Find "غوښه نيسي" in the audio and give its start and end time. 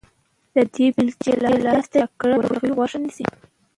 2.77-3.25